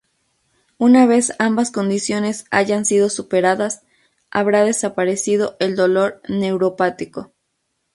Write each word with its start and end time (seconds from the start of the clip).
Una 0.79 1.05
vez 1.05 1.33
ambas 1.37 1.69
condiciones 1.69 2.45
hayan 2.49 2.85
sido 2.85 3.07
superadas, 3.07 3.83
habrá 4.31 4.65
desaparecido 4.65 5.55
el 5.59 5.75
dolor 5.75 6.23
neuropático. 6.27 7.33